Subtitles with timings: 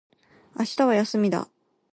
[0.57, 1.47] 明日は休みだ。